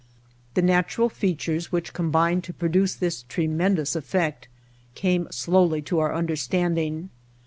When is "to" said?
2.45-2.53, 5.83-5.99